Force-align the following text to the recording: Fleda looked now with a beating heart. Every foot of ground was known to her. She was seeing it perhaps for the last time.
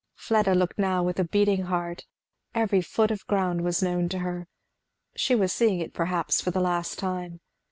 Fleda 0.15 0.55
looked 0.55 0.79
now 0.79 1.03
with 1.03 1.19
a 1.19 1.23
beating 1.23 1.65
heart. 1.65 2.07
Every 2.55 2.81
foot 2.81 3.11
of 3.11 3.27
ground 3.27 3.61
was 3.61 3.83
known 3.83 4.09
to 4.09 4.17
her. 4.17 4.47
She 5.15 5.35
was 5.35 5.53
seeing 5.53 5.79
it 5.79 5.93
perhaps 5.93 6.41
for 6.41 6.49
the 6.49 6.59
last 6.59 6.97
time. 6.97 7.39